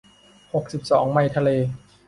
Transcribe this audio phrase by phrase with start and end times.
[0.53, 1.49] หกสิบสองไมล์ทะเล